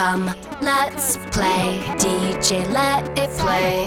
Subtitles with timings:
[0.00, 1.78] Come, let's play.
[1.98, 3.86] DJ, let it play.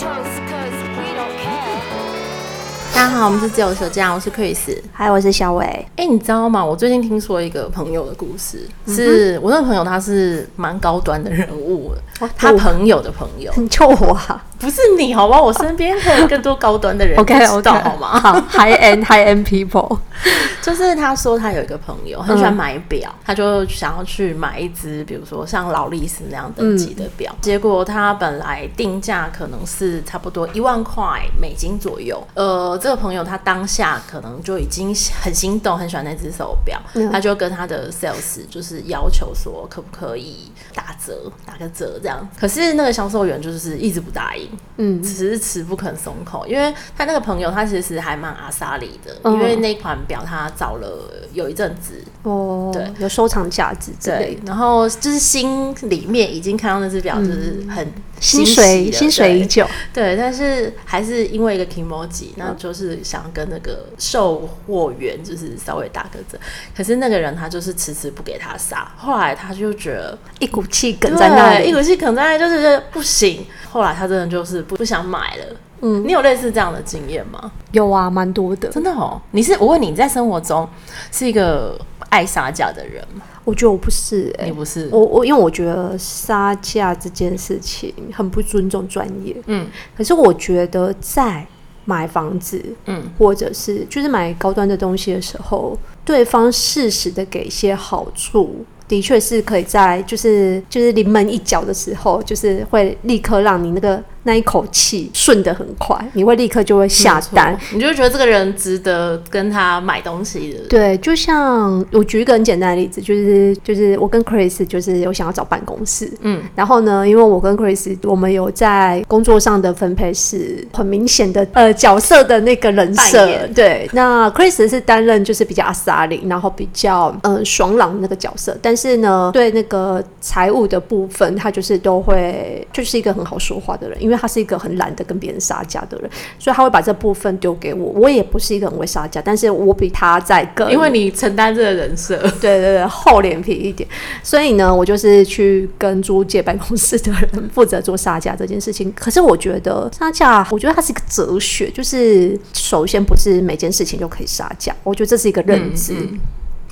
[2.93, 5.65] 大家好，我们是自由手匠，我是 Chris，嗨，我是小伟。
[5.65, 6.63] 哎、欸，你知道吗？
[6.63, 11.97] 我最近听说一个朋友的故事，嗯、是我那个朋友，他是蛮高端的人物，哦、
[12.37, 14.44] 他朋友的朋友，就我、啊。
[14.60, 15.42] 不是你好吧？
[15.42, 18.17] 我身边还有更多高端的人， OK，知道好吗？
[18.17, 19.97] 好，High end High end people，
[20.63, 27.29] 就是他说他有一个朋友很喜欢买表，嗯、他就想要去买一只，比如说像劳力士那样等级的表。
[27.33, 32.26] 嗯、结果他本来定价可能是差不多一万块美金左右。
[32.34, 42.12] 呃，这个朋友他当下可能就已经很心动，很喜欢那只手表，嗯、他就跟他的 sales 就是要求说，可不可以打折，打个折这样。
[42.40, 44.49] 可是那个销售员就是一直不答应。
[44.77, 52.04] 嗯，只是迟不肯松口，因为他那个朋友他其实还蛮阿莎里的，嗯、因为那款表他找了有一阵子。
[52.23, 57.85] 哦，对，有收藏价值之类的，对，然后就是心里面已经看到那只表就是很
[58.20, 66.40] 心水心水已久，对，但是还是因为一个 kimoji，那就是想跟那个售货员就是稍微打个折，
[66.76, 73.46] 可是那个人他就是迟迟不给他杀，后来他就觉得一股气梗在那里，一股气梗在那，就是不行。
[73.72, 75.46] 后来他真的就是不不想买了。
[75.82, 77.52] 嗯，你有类似这样的经验吗？
[77.72, 78.70] 有啊，蛮多的。
[78.70, 80.68] 真的哦，你是我问你，你在生活中
[81.12, 81.78] 是一个
[82.09, 83.24] 爱杀价的人吗？
[83.44, 84.88] 我觉得我不是、欸，哎，你不是。
[84.92, 89.36] 我我因为我觉得杀价这件事情很不尊重专业。
[89.48, 91.46] 嗯，可是我觉得在
[91.84, 98.66] 买房子，嗯，或者是就是买高端的东西的时候，对方适时的给一些好处。
[98.88, 104.03] 的确是可以在就是就是临门一脚的时候，就是会立刻让你那个。
[104.24, 110.60] 那一口气顺得很快，你会立刻就会下单，你就会觉得这个人值得跟他买东西的。
[110.70, 134.12] 对，就像我举一个很简单的例子，就是就是我跟 Chris 就是有想要找办公室，嗯，然后呢，因为我跟 Chris 我们有在工作上的分配是很明显的呃角色的那个人设，对，那 Chris 是担任就是比较阿萨林，然后比较呃爽朗的那个角色，但是呢，对那个财务的部分，他就是都会就是一个很好说话的人，因为。
[134.13, 137.91] 因为他是一个很懒得跟别人杀价的人，所以他会把这部分丢给我。
[137.94, 143.90] 我也不是一个很会杀价，但是我比他在更，因为你承担这个人设， 对对对，厚脸皮一点。
[144.22, 148.94] 所以呢，我就是去跟租借办公室的人负责做杀价这件事情。
[148.96, 155.94] 可是我觉得杀价，我觉得它是一个哲学，就是首先不是每件事情就可以杀价，我觉得这是一个认知。
[155.94, 156.19] 嗯嗯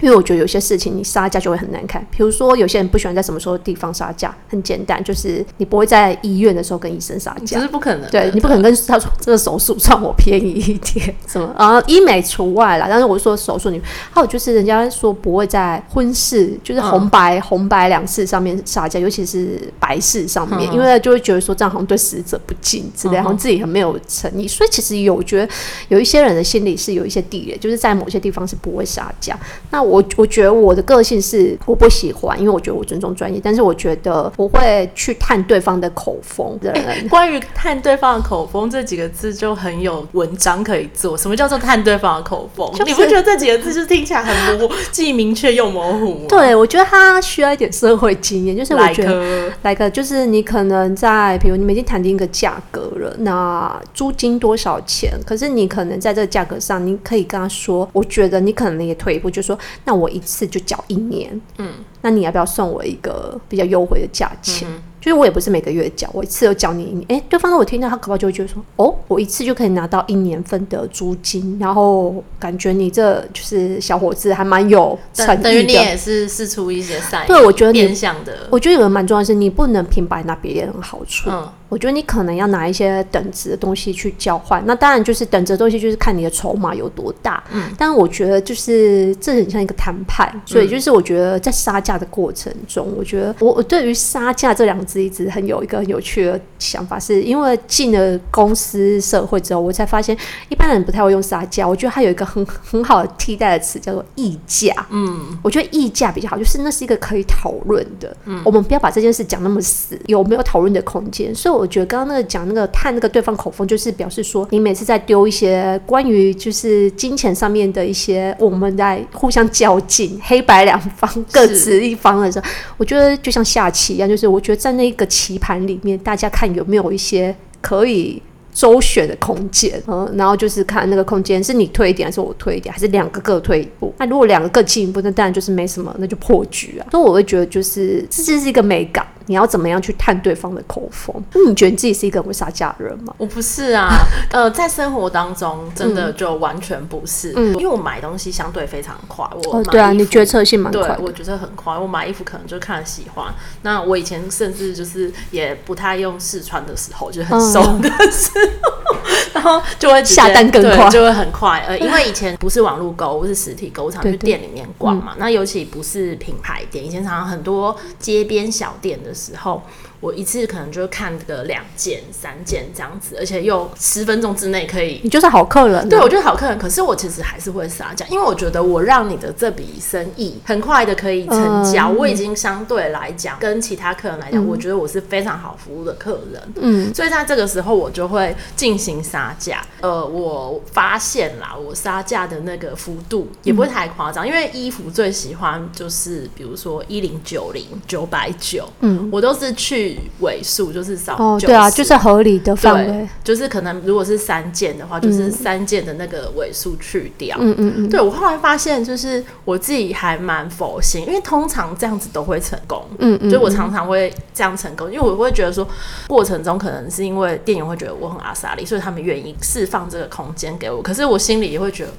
[0.01, 8.09] 因为我觉得有些事情你杀价就会很难看，比如说有些人不喜欢在什么时候地方杀价，很简单，就是你不会在医院的时候跟医生杀价，这是不可能。
[8.09, 12.87] 对，你不可能跟他说这个手术算我便宜一点， 什么啊医美除外啦。
[12.89, 13.79] 但是我说手术，你
[14.09, 24.47] 还有就是人家说不会在婚事，就是红白、嗯、红白两事上面杀价，尤其是白事上面，嗯、因为就会觉得说这样好像对死者不敬之类，好像自己很没有诚意。
[24.47, 25.53] 所以其实有我觉得
[25.89, 29.39] 有一些人的心里是有一些地雷，就是在某些地方是不会杀价。
[29.69, 29.90] 那我。
[29.91, 36.57] 我我觉得我的个性是我不喜欢，因为我觉得我尊重专业，但是我觉得我会去探对方的口风。
[36.61, 36.71] 对，
[37.09, 41.17] 关于探对方的口风这几个字就很有文章可以做。
[41.17, 42.71] 什么叫做探对方的口风？
[42.71, 46.25] 就是、你不觉得这几个字就听起来很模糊，既明确又模糊？
[46.29, 55.11] 对，我觉得他需要一点社会经验，就是我觉得来个就是你可能在，比如你们已经谈定一个价格了，那租金多少钱？
[55.25, 59.57] 可是你可能在这个价格上，你可以跟他说，我觉得你可能也退一步，就说。
[59.85, 64.67] 那我一次就缴一年，嗯，那你要不要送我一个比较优惠的价钱？
[64.69, 67.03] 嗯就是我也不是每个月缴，我一次有缴你一年。
[67.09, 75.43] 哎、欸，对方我听到他可能就会觉得说，哦，我一次就可以拿到一年份的租金，然后感觉你这就是小伙子还蛮有诚意的。
[75.43, 77.27] 等于你也是试出一些善意。
[77.27, 81.31] 对，我觉得你想的，我觉得有个蛮重要的是，你不能平白拿别人好处。
[81.31, 84.63] 嗯，我觉得你可能要拿一些等值的东西去交换。
[84.67, 87.43] 那当然就是等值的东西，就是看你的筹码有多大。
[87.51, 94.85] 嗯，但我觉得就是这很像一个谈判，所以就是我觉得在杀价的过程中，我觉得我我对于杀价这两个。
[94.99, 100.17] 一直很有一个很有趣的想法，是因为进了公司社会之后，我才发现
[100.49, 101.67] 一般人不太会用撒娇。
[101.67, 104.73] 我觉得它有一个很很好的替代的词，叫做议价。
[104.89, 108.15] 嗯，我觉得议价比较好，就是那是一个可以讨论的。
[108.25, 111.33] 嗯，我们不要把这件事讲那么死，有没有讨论的空间？
[111.33, 122.45] 所以我觉得刚刚那个讲那个探那个对方口风，就是表示说，你每次在丢一些关于就是金钱上面的一些，我们在互相较劲，黑白两方各执一方的时候，
[122.77, 124.80] 我觉得就像下棋一样，就是我觉得在那。
[124.81, 128.19] 那个棋盘里面，大家看有没有一些可以
[128.51, 133.93] 周旋的空间，嗯，然后就是看那个空间是你退一点还是我退一点，还是两个各退一步。
[133.99, 136.87] 那如果两个各进一步，那当然就是没什么，那就破局啊。
[136.89, 139.05] 所以我会觉得，就是这就是一个美感。
[139.27, 141.15] 你要怎么样去探对方的口风？
[141.33, 143.13] 那你觉得你自己是一个会撒娇的人吗？
[143.17, 143.89] 我不是啊，
[144.31, 149.25] 呃，在生活当中真的就完全不是，嗯，因为我买东西相对非常快。
[149.45, 151.77] 我哦，对啊，你决策性蛮快，对，我觉得很快。
[151.77, 153.33] 我买衣服可能就看喜欢。
[153.61, 161.63] 那我以前甚至就是也不太用试穿的时候，就很熟的时候，嗯、 然后就会下单更快，就会很快。
[161.67, 165.13] 呃，因为以前不是网络购物，是实体购物，常去店里面逛嘛。
[165.17, 169.10] 那尤其不是品牌店，以前常常很多街边小店的。
[169.11, 169.61] 的时候。
[170.01, 174.99] 我一次可能就看个两件、三件这样子，而且又十分钟之内可以。
[175.03, 175.87] 你就是好客人。
[175.87, 176.57] 对，我就是好客人。
[176.57, 186.41] 可是我其实还是会撒娇，因为我觉得我让你的这笔生意很快的可以成交，嗯、我已经相对来讲跟其他客人来讲，嗯、我觉得我是非常好服务的客人。
[186.55, 189.63] 嗯，所以在这个时候我就会进行杀价。
[189.81, 199.90] 呃，我发现啦，我杀价的那个幅度也不会太夸张，嗯、因为衣服最喜欢就是比如说一零九零九百九，嗯，我都是去。
[200.19, 207.37] 尾数就是少哦，对啊，就是合理的范围，就是可能如果是三件的话，就是三件的那个尾数去掉。
[207.39, 207.89] 嗯嗯嗯。
[207.89, 212.83] 对，我后来发现，就是我自己还蛮佛心，因为通常这样子都会成功。
[212.99, 213.29] 嗯嗯。
[213.29, 215.67] 所以我常常会这样成功，因为我会觉得说，
[216.07, 220.81] 过程中可能是因为店员会觉得我很阿萨利，所以他们愿意释放这个空间给我。
[220.81, 221.91] 可是我心里也会觉得，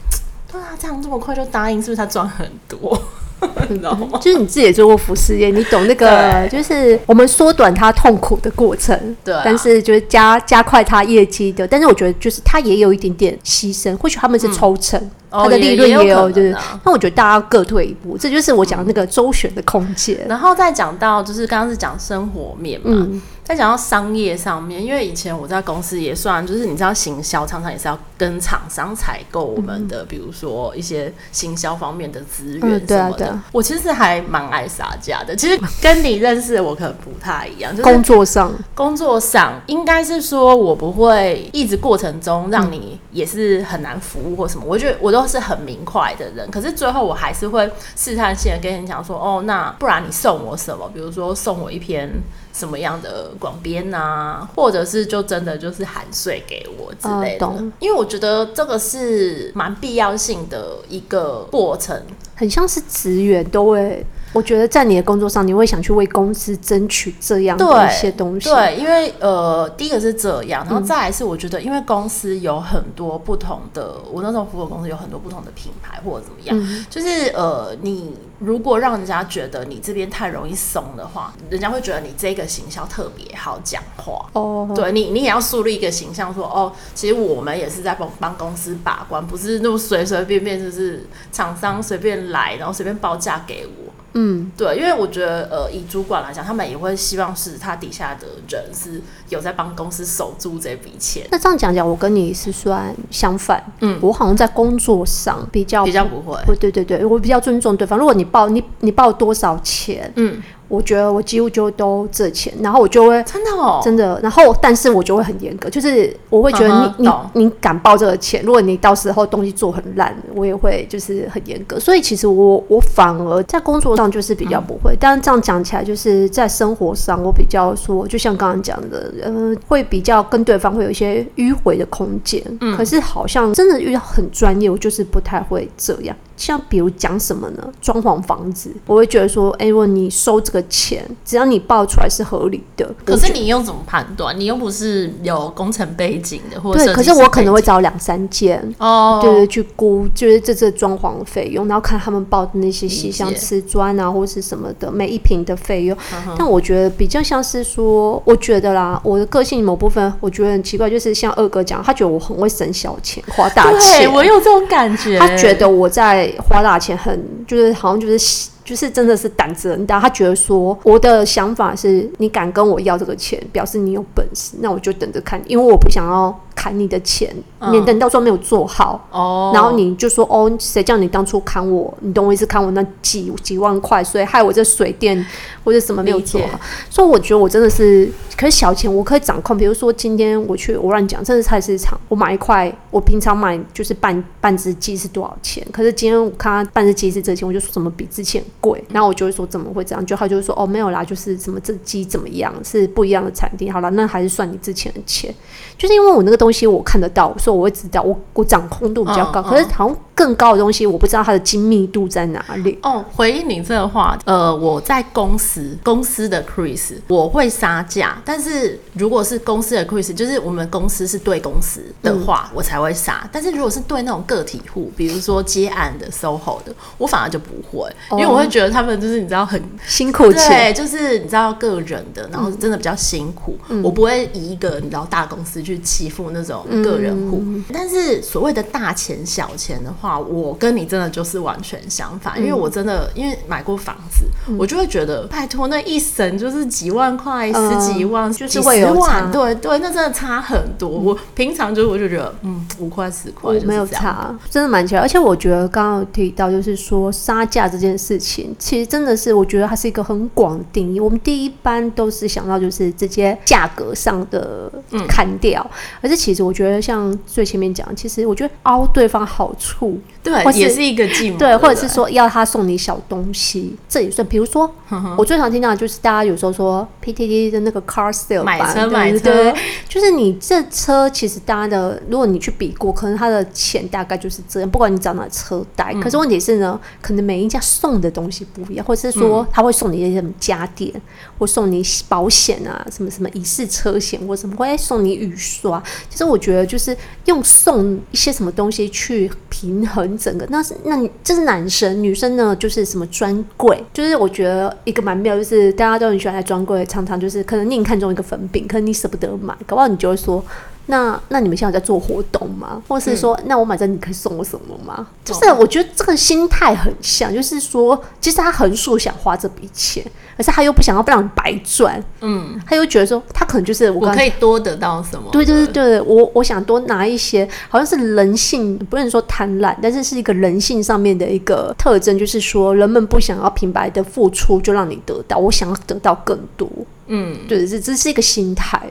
[0.53, 3.01] 对啊，这样这么快就答应，是不是他赚很多？
[3.69, 4.19] 你知道吗？
[4.21, 11.67] 就是你自己也做过服饰业，你懂那个，就是我们缩短他痛苦的过程，对，但是就是加加快他业绩的。
[11.67, 15.01] 但是我觉得，就是他也有一点点牺牲，或许他们是抽成。
[15.01, 20.19] 嗯他的利润也有，就是那我觉得大家各退一步，这就是我讲的那个周旋的空间。
[20.29, 23.09] 然后再讲到，就是刚刚是讲生活面嘛，
[23.43, 33.39] 再讲到商业上面，因为以前我在公司也算，就是你知道行销常常也是要跟厂商采购我们的，比如说一些行销方面的资源什么的。
[33.53, 37.75] 我其实还蛮爱撒价的，其实跟你认识的我可能不太一样。
[37.75, 44.65] 就是工作上，工作上应该是说我不会一直过程中让你也是很难服务或什么。
[44.67, 45.22] 我觉得我都。
[45.23, 50.91] 都是很明快的人，可是最后我还是会试探性的跟你讲说，哦，那不然你送我什么？
[50.93, 52.11] 比如说送我一篇
[52.53, 57.47] 什么样的广编啊，或者是就真的就是含税给我之类的。
[57.47, 62.03] 呃、因为我觉得这个是蛮必要性的一个过程，
[62.35, 64.05] 很像是职员都会。
[64.33, 68.49] 我觉得在你的工作上，你会想去为公司争取这样的一些东西。
[68.49, 84.25] 对，对，因为呃，第一个是这样，然后再来是我觉得，因为公司有很多不同的，嗯、我那时候服务公司有很多不同的品牌或者怎么样，嗯、就是呃，你如果让人家觉得你这边太容易松的话，人家会觉得你这个形象特别好讲话。
[84.33, 93.92] 哦，对你，你也要树立一个形象说，说哦，其实我们也是在帮帮公司把关，不是那么随随便便就是厂商随便来，然后随便报价给我。
[94.15, 101.27] 嗯，对，因为我觉得，呃，以主管来讲，他们也会希望是他底下的人是有在帮公司守住这笔钱。
[101.31, 103.65] 那这样讲讲，我跟你是算相反。
[103.81, 106.39] 嗯，我好像在工作上比较比较不会。
[106.57, 107.99] 对对对，我比较尊重对方。
[107.99, 110.43] 如果你报你你报多少钱，嗯。
[110.73, 121.79] 我觉得我几乎就都这钱，然后我就会真的哦，真的，然后但是我就会很严格，就是我会觉得你、uh 你你敢报这个钱，如果你到时候东西做很烂，我也会就是很严格。
[121.79, 132.43] 所以其实我我反而在工作上就是比较不会，嗯、但是这样讲起来，就是在生活上我比较说，就像刚刚讲的，呃，会比较跟对方会有一些迂回的空间。
[132.63, 136.17] 嗯，可是好像真的遇到很专业，我就是不太会这样。
[136.43, 137.73] 像比如讲什么呢？
[137.81, 142.93] 装潢房子，我会觉得说，哎、欸，如果你收这个钱，只要你报出来是合理的。
[143.05, 144.37] 可是你又怎么判断？
[144.37, 155.97] 你又不是有工程背景的，或者对，可是我可能会找两三件哦，对，对对，去估就是这这装潢费用，然后看他们报的那些细项，瓷砖啊或是什么的，每一平的费用。
[156.27, 166.32] 嗯、但我觉得比较像是说，我觉得啦，我的个性某部分我觉得很奇怪，就是像二哥讲，他觉得我很会省小钱花大钱，对，我有这种感觉，他觉得我在。
[166.39, 170.01] 花大钱很，就是好像就是就是真的是胆子很大。
[170.01, 176.39] 他觉得说，我的想法是，你敢跟我要这个钱，表示你有本事，那我就等着看，因为我不想要。
[176.55, 177.35] 砍你的钱，
[177.71, 179.09] 免得你到时候没有做好。
[179.11, 181.93] 哦，然后你就说哦，谁叫你当初砍我？
[182.01, 182.47] 你懂我意思？
[182.47, 185.27] 砍我那几几万块，所以害我这水电
[185.65, 186.61] 或者什么没有做好。
[186.89, 189.57] 所以我觉得我真的是，可是小钱我可以掌控。
[189.57, 195.67] 比如说今天我去，我乱讲，这是菜市场，我买一块，我平常买就是半半只鸡是多少钱？
[195.73, 198.83] 可是今天我看他半只鸡是这钱，我就说怎么比之前贵？
[198.89, 200.07] 然后我就会说怎么会这样？
[200.07, 203.69] 就他就会说哦没有啦，就是什么这鸡怎么样是不一样的产地。
[203.69, 205.35] 好了，那还是算你之前的钱，
[205.77, 209.43] 就是因为我那个东西我看得到，所以我会知道我我掌控度比较高。
[209.43, 212.79] 可是好像更高的东西，我不知道它的精密度在哪里。
[212.83, 223.29] 哦，回应你这个话，呃，我在公司公司的 cruise 我会杀价，但是如果是公司的 cruise 就是我们公司是对公司的话，嗯、我才会杀。
[223.33, 233.57] 但是如果是对那种个体户，比如说接案的 SOHO 的，我反而就不会，因为我会觉得他们就是你知道很辛苦，对，就是你知道个人的，然后真的比较辛苦。
[233.69, 237.43] 嗯、我不会以一个你知道大公司去欺负那种个人户。
[237.43, 250.91] 嗯、但是所谓的大钱小钱的话，我跟你真的就是完全相反，因为我真的因为买过房子，嗯、我就会觉得拜托那一省就是几万块、嗯、十几万，就是会有万，对对，那真的差很多。
[250.91, 255.01] 嗯、我平常就我就觉得嗯五块十块没有差，真的蛮奇怪。
[255.01, 261.01] 而且我觉得刚刚有提到就是说杀价这件事情，其实真的是我觉得它是一个很广的定义。
[261.01, 264.71] 我们第一般都是想到就是直接价格上的
[265.09, 269.99] 砍掉，嗯、而且其实我觉得像最前面讲，其实我觉得凹对方好处。
[270.23, 271.37] 对，也是一个计谋。
[271.37, 274.27] 对，或者是说要他送你小东西，这也算。
[274.29, 274.73] 比如说，
[275.19, 279.55] 我最常听到的就是大家有时候说 PTT 的那个 car sale 买车买车，对，
[279.89, 284.71] 就是你这车其实大家的，如果你去比过，可能它的钱大概就是这样。
[284.71, 291.01] 不管你找哪车贷，嗯、可是问题是呢，可能每一家送的东西不一样，或者是说他会送你一些什么家电，嗯、
[291.39, 295.83] 或送你保险啊，什么什么乙式车险，或什么会送你雨刷。
[296.09, 296.97] 其实我觉得就是
[297.27, 300.17] 用送一些什么东西去平衡。
[300.17, 310.45] 整个那是那你这是男生，女生呢就是什么专柜，就是我觉得一个蛮妙，就是大家都很喜欢在专柜，常常就是可能你看中一个粉饼，可能你舍不得买，搞不好你就会说。
[310.87, 312.83] 那那你们现在在做活动吗？
[312.89, 315.07] 或是说，嗯、那我买这你可以送我什么吗？
[315.25, 320.05] 就是我觉得这个心态很像，就是说，其实他横竖想花这笔钱，
[320.37, 322.03] 可是他又不想要不让你白赚。
[322.21, 325.31] 嗯，他又觉得说，他可能就是我，可以多得到什么？
[325.31, 336.69] 对对对对，我我想多拿一些，好像是人性，不能说贪婪，但是是一个人性上面的一个特征，就是说人们不想要平白的付出就让你得到，我想要得到更多。
[337.07, 338.91] 嗯，对，这这是一个心态。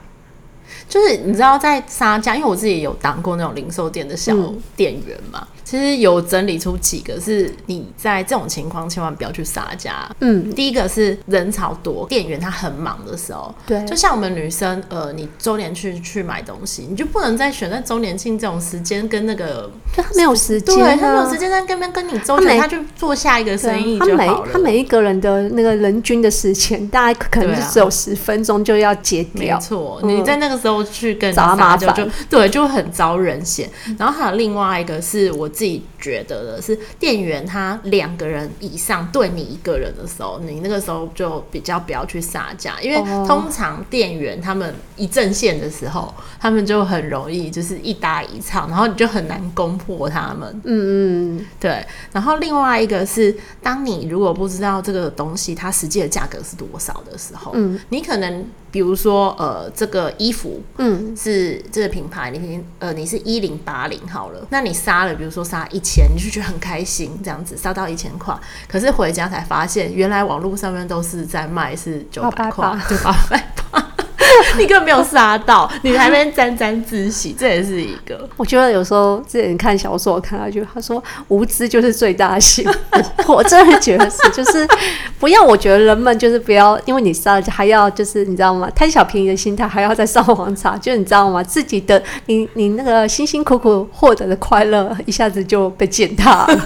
[0.92, 4.36] 就是你知道在沙家，因为我自己有当过那种零售店的小
[4.76, 5.48] 店员嘛。
[5.50, 10.06] 嗯其实有整理出几个是你在这种情况千万不要去杀价。
[10.20, 24.50] 嗯，第一个是人潮多，店员他很忙的时候，对，就像我们女生，呃，你周年去去买东西，你就不能再选在周年庆这种时间跟那个，就他没有时间，对，他没有时间在跟边跟你周年，他就做下一个生意就好了。
[24.52, 29.56] 他每他每一个人的那个人均的时间，大概可能就只有十分钟就要结掉。
[29.56, 33.70] 没错，你在那个时候去跟找麻烦，就对，就很招人嫌。
[33.98, 35.50] 然后还有另外一个是我。
[35.62, 50.50] 自己觉得的是，店员他两个人以上对你一个人的时候，你那个时候就比较不要去杀价，因为通常店员他们一阵线的时候，他们就很容易就是一搭一唱，然后你就很难攻破他们。
[50.64, 51.86] 嗯嗯，对。
[52.12, 58.46] 然后另外一个是，当你如果不知道这个东西它实际的价格是多少的时候，嗯，你可能。
[58.72, 68.34] 比如说，呃，这个衣服，嗯，是这个品牌，你呃，你是一零八零好了，那你杀了，比如说杀一千，你就觉得很开心，这样子烧到一千块，
[68.68, 73.16] 可是回家才发现，原来网络上面都是在卖是九百块，对吧？
[74.58, 78.28] 你根本没有杀到，你还没沾沾自喜，这也是一个。
[78.38, 83.34] 我觉得有时候之前看小说，我看到一句，他说无知就是最大的幸福。
[83.34, 84.68] 我真的觉得是，就是
[85.20, 85.42] 不要。
[85.44, 88.70] 我觉得人们就是不要，因为你杀了，还要就是你知道吗？
[88.76, 91.44] 贪小便宜的心态，还要再上网查，就你知道吗？
[91.44, 96.66] 自己的你你那个辛辛苦苦获得的快乐，一下子就被践踏了。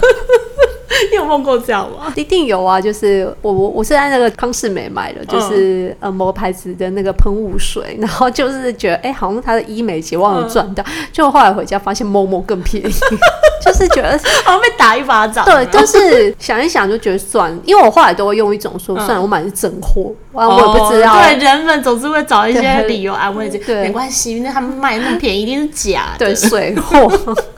[1.10, 2.12] 你有梦过这样吗？
[2.16, 2.80] 一定有啊！
[2.80, 12.94] 就是我我我是在那个康世美买的，就是、嗯、呃某个牌子的那个喷雾水，然后就是觉得哎、欸，好像它的医美节忘了赚到，就、嗯、后来回家发现某某更便宜，
[13.64, 15.44] 就是觉得好像被打一巴掌。
[15.44, 21.20] 对，就是想一想就觉得算了，因为我后来都会用一种说，算了，我买的是真货，我我也不知道。
[21.22, 27.10] 对，人们总是会找一些理由安慰自己，对，没关系，因为他们卖那么便宜，一定是假的，对，水货。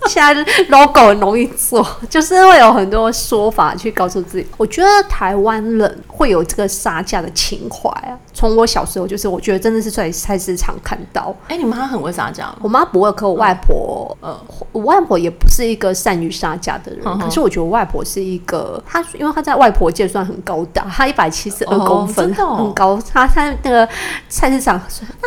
[0.06, 0.34] 现在
[0.68, 3.08] logo 很容易做，就是会有很多。
[3.12, 8.14] 说法去告诉自己，我觉得台湾人会有这个杀价的情怀啊。
[8.38, 11.34] 从我小时候就是，我觉得真的是在菜市场看到。
[11.48, 17.02] 哎、欸，你妈很会杀价，我妈不会，可我外婆，呃、嗯，我外婆也不是一个善于杀价的人。
[17.04, 22.96] 嗯、可是我觉得我外婆是一个，她因为她在外婆界算很高大，她一百七十二公分，哦哦、很高。
[23.12, 23.88] 她在那个
[24.28, 24.80] 菜市场，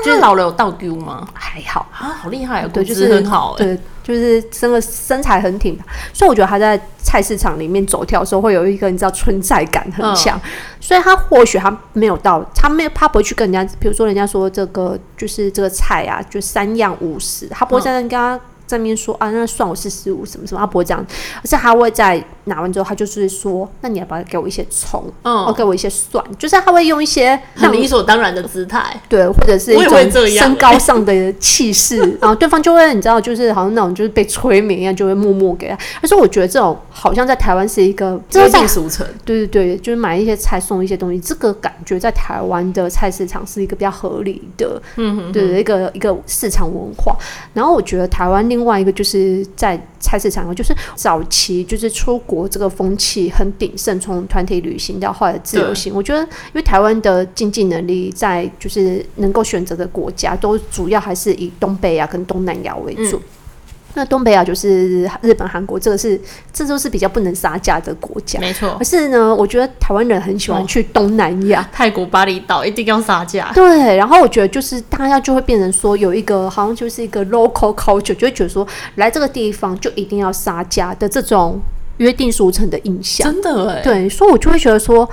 [0.05, 1.27] 就是老了有倒丢吗？
[1.33, 3.77] 还好啊，好厉害哦，对，就是很好，对。
[4.03, 5.77] 就是真的身材很挺，
[6.13, 18.39] 所以我觉得他在菜市场里面走跳的时候会有一个你知道存在感很强，嗯、所以他或许他没有到，他没有他不会去跟人家，比如说人家说这个就是这个菜啊，就三样五十，他不会在那跟他。
[18.71, 21.05] 上面说啊，那算我四十五什么什么，他不会这样，
[21.43, 29.97] 而是他会在拿完之后，他就是说，那你要不要给我一些葱，嗯，哦给我一些蒜，就是他会用一些很理所当然的姿态，对，或者是一种
[30.29, 35.77] 身高上的气势， 然后对方就会你知道，就是好像那种就是被催眠一样，就会默默给他。
[36.01, 47.15] 但是我觉得这种好像在台湾是一个约定俗成，对对对，就是买一些菜送一些东西，这个感觉在台湾的菜市场是一个比较合理的，嗯哼，对一个一个市场文化。
[47.53, 55.93] 然后我觉得台湾另外一个就是在菜市场，就是早期就是出国这个风气很鼎盛，从团体旅行到后来自由行。
[55.93, 63.17] 我觉得，因为台湾的经济能力在就是能够选择的国家，都主要还是以东北亚跟东南亚为主。
[63.17, 63.21] 嗯
[63.93, 66.19] 那东北亚就是日本、韩国，这个是
[66.53, 68.75] 这都是比较不能杀价的国家，没错。
[68.77, 73.51] 可是呢，我觉得台湾人很喜欢去东南亚，泰国巴厘岛一定要杀价。
[73.53, 81.59] 对，然后我觉得就是大家就会变成说有一个好像就是一个 local culture，就会觉得说来这个地方就一定要杀价的这种
[81.97, 83.29] 约定俗成的印象。
[83.29, 85.09] 真的哎，对，所以我就会觉得说，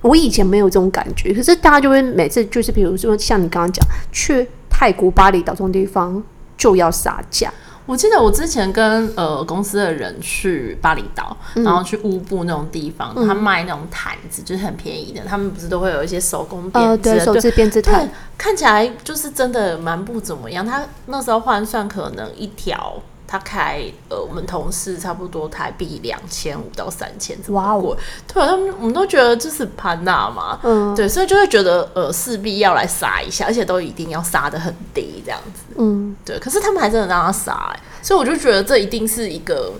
[0.00, 6.22] 我以前没有这种感觉，可是大家就会每次就是比如说像你刚刚讲去泰国巴厘岛这种地方
[6.56, 7.52] 就要杀价。
[7.88, 15.22] 我记得我之前跟呃公司的人去巴厘岛，嗯、然后去乌布那种地方，嗯、他卖那种毯子，就是很便宜的。
[15.24, 20.66] 他们不是都会有一些手工编织、呃，对，手织编织毯，看起来就是真的蛮不怎么样。
[20.66, 23.02] 他那时候换算可能一条。
[23.30, 27.94] 他开呃，我们同事差不多台币两千五到三千，哇哦！
[28.26, 36.38] 对，他们我们都觉得这是潘娜嘛，嗯，对，所以就会觉得呃，势必要来杀一下，而且都一定要杀的很低这样子，嗯，对。
[36.38, 39.74] 可是他们还真的让他杀，欸，所以我就觉得这一定是一个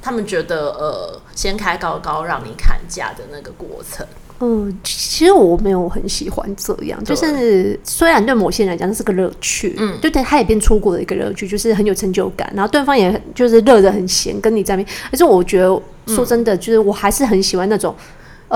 [0.00, 4.06] 他们觉得呃，先开高高让你砍价的那个过程。
[4.44, 17.94] 嗯，其实我没有很喜欢这样，就是虽然对某些人来讲这是个乐趣，嗯，对，对，他也变出国的一个乐趣，就是很有成就感，然后对方也就是乐得很闲，跟你在那边，可是我觉得说真的，就是我还是很喜欢那种。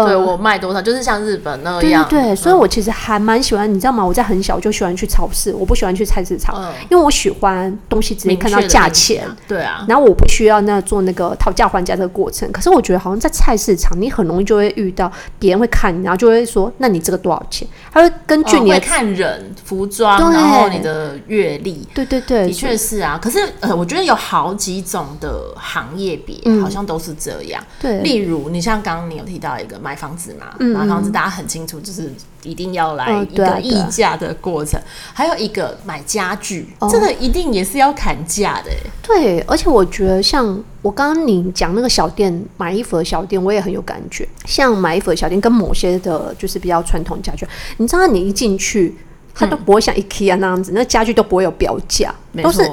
[0.05, 2.07] 对，我卖多少，就是像日本那样。
[2.09, 4.05] 对对，所以我其实还蛮喜欢，你知道吗？
[4.05, 6.55] 我在很小就喜欢去超市，我不喜欢去菜市场，
[6.91, 9.27] 因为我喜欢东西直接看到价钱。
[9.49, 9.87] 对啊。
[9.89, 12.51] 然后我不需要那做那个讨价还价这个过程。
[12.53, 21.89] 可是我觉得好像在菜市场，你很容易就会遇到别人会看你，然后就会说：“那你这个多少钱？”他会根据你的看人、服装，然后你的阅历。
[21.95, 23.19] 对对对，的确是啊。
[23.23, 27.65] 可是呃，我觉得有好几种的行业别好像都是这样。
[27.81, 28.01] 对。
[28.01, 29.81] 例如，你像刚刚你有提到一个。
[29.87, 34.81] 买房子嘛，买房子大家很清楚，就是一定要来一个议价的过程。
[35.15, 38.71] 还有一个买家具，这个一定也是要砍价的。
[39.01, 44.29] 对，而且我觉得像我刚刚你讲那个小店买衣服的小店，我也很有感觉。
[44.45, 47.47] 像买衣服的小店，跟某些的就是比较传统家具，
[47.77, 48.93] 你知道，你一进去，
[49.33, 52.69] 它都不会像 IKEA 那样子，那家具都不会有标价，都是。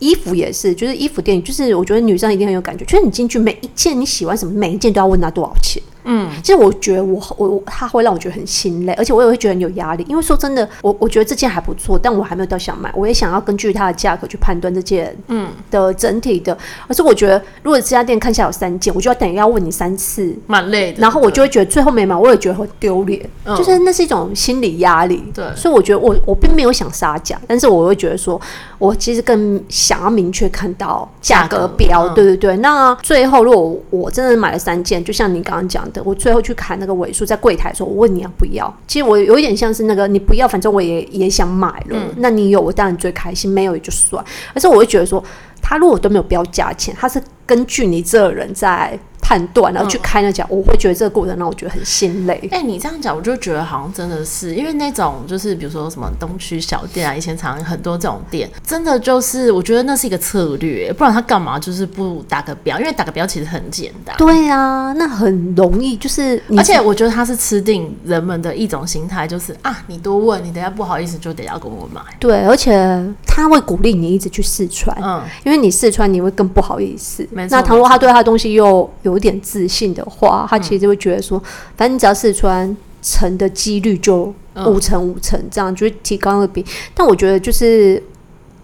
[0.00, 5.82] 衣服也是，就是衣服店，就是我觉得女生一定很有感觉，就是你进去每一件你喜欢什么，每一件都要问他多少钱。
[6.04, 16.56] 嗯，其实我觉得我我他会让我觉得很心累，而且我也会觉得很有压力，因为说真的，我我觉得这件还不错，但我还没有到想买，我也想要根据它的价格去判断这件嗯的整体的。
[16.88, 21.00] 而是我觉得，如果这家店看起来有三件，我就要等于要问你三次，蛮累的。
[21.00, 25.22] 然后我就会觉得最后没买，我也觉得会丢脸，嗯、就是那是一种心理压力。
[25.34, 28.40] 对，所以我觉得我我并没有想杀价，但是我会觉得说，
[28.78, 32.56] 我其实更想要明确看到价格标，嗯、对对对。
[32.58, 38.72] 那最后如果我真的买了三件，就像你刚刚讲的，我最后去砍那个尾数，在柜台的时候，我问你要不要。
[38.86, 41.96] 其实我有一点像是那个，你不要，反正我也也想买了。
[41.96, 44.24] 嗯、那你有，我当然最开心；没有也就算。
[44.54, 45.22] 而且我会觉得说，
[45.60, 48.98] 他如果都没有标价钱，他是根据你这个人在。
[49.30, 52.34] 判断，然后去开那家，嗯、我会觉得这个过程让我觉得很心累。
[52.50, 62.76] 哎、欸，你这样讲，我就觉得好像真的是，因为那种就是比如说什么东区小店啊，以前常很多这种店，真的就是我觉得那是一个策略，不然他干嘛就是不打个标？
[62.80, 64.16] 因为打个标其实很简单。
[64.18, 72.00] 对啊，那很容易，就是而且我觉得他是吃定人们的一种心态，就是啊，你多问，你等下不好意思就得要跟我买。
[72.18, 77.24] 对，而且他会鼓励你一直去试穿，嗯，因为你试穿你会更不好意思。
[77.30, 77.56] 没错。
[77.56, 79.19] 那倘若他对他的东西又有。
[79.20, 81.44] 有点自信的话，他其实就会觉得说，嗯、
[81.76, 84.32] 反正你只要试穿，成的几率就
[84.66, 86.64] 五成五成这样，嗯、就会提高了比。
[86.94, 88.02] 但我觉得就是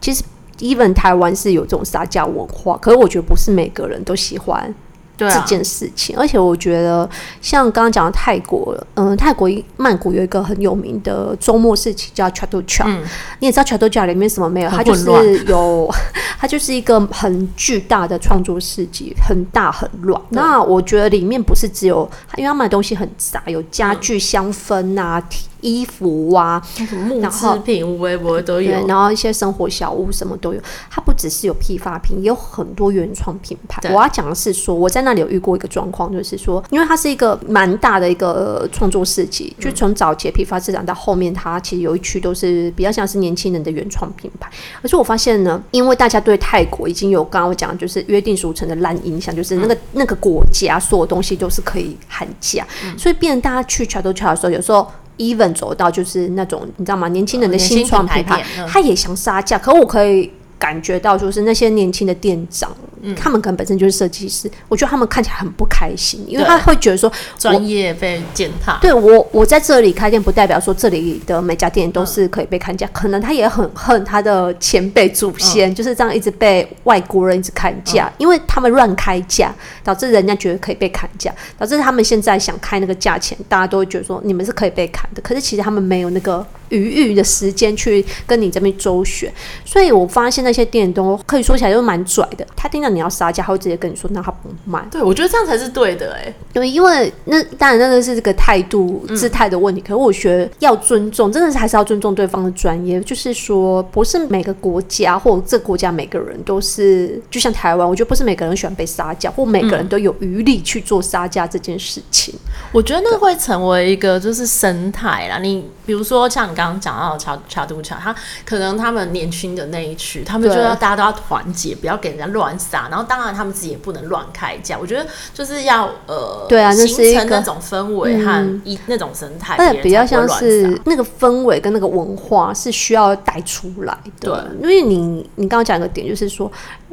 [0.01, 0.25] 其实
[0.61, 4.75] even 台湾是有这种撒价文化，可是我觉得不是每个人都喜欢。
[5.16, 7.09] 对这件事情，啊、而且我觉得
[7.40, 13.02] 像刚刚讲的泰国，嗯、呃，泰国曼谷有一个很有名的周末市集叫 Chatuchak、嗯、
[13.40, 14.70] 你也知道 Chatuchak 里面什么没有？
[14.70, 15.90] 它就是有，
[16.38, 20.20] 它就是一个很巨大的创作市集，很大很乱。
[20.31, 25.18] 那我觉得里面不是只有，因为它卖的东西很杂，有家具、香氛啊。
[25.31, 26.62] 嗯衣服啊，
[27.09, 30.61] 木制品、微博都有，然后一些生活小物什么都有。
[30.88, 33.83] 它不只是有批发品，也有很多原创品牌。
[33.92, 44.48] 我要讲的是说，我在那里有遇过一个状况，就是说，因为它是一个蛮大的一个创作市集，嗯、就从早期批发市场到后面，它其实有一区都是比较像是年轻人的原创品牌。
[44.83, 54.87] 而且我发现呢，因为大家对泰国已经有刚刚我讲的就是约定俗成的烂印象，就是那个、嗯、那个国家所有东西都是可以喊价，嗯、所以变成大家去 Chatuchak 的时候，有时候。
[55.18, 57.09] Even 走到就是那种你知道吗？
[57.09, 60.31] 年轻人的新创品牌，他也想杀价，可我可以。
[60.59, 68.79] 感觉到就是那些年轻的店长，嗯、他们可能本身就是设计师，我觉得他们看起来很不开心，因为他会觉得说专业被践踏。
[68.81, 86.45] 对我，我在这里开店，不代表说这里的每家店都是可以被砍价，嗯、可能他也很恨他的前辈祖先，嗯、就是这样一直被外国人一直砍价，嗯、因为他们乱开价，导致人家觉得可以被砍价，导致他们现在想开那个价钱，大家都会觉得说你们是可以被砍的，可是其实他们没有那个。
[86.71, 89.33] 余裕的时间去跟你这边周旋，
[89.64, 92.46] 所以我发现那些店都可以说起来都蛮拽的。
[92.54, 94.82] 他听到你要杀价，他会直接跟你说，那他不卖。
[94.90, 99.80] 对，我觉得这样才是对的，哎，对，因为那当然那个是这个态度、姿态的问题。
[99.80, 103.00] 嗯、可是我觉得要尊重，真的是还是要尊重对方的专业。
[103.02, 112.35] 就是说，不是每个国家或者这国家每个人都是，就像台湾，我觉得不是每个人喜欢被杀价，或每个人都有余力去做杀价这件事情。
[112.35, 115.38] 嗯、我觉得那会成为一个就是生态啦。
[115.38, 116.56] 你比如说像你。
[116.56, 122.88] 刚刚讲到的 Chatuchak，他可能他们年轻的那一区，他们就要大家都要团结，不要给人家乱杀。
[122.90, 124.79] 然后当然他们自己也不能乱开价。
[124.79, 134.49] 我觉得就是要呃，对啊，那形成那种氛围和一那种生态，那比较像是那个氛围跟那个文化是需要带出来的。
[134.61, 136.51] 对，因为你你刚刚讲一个点就是说。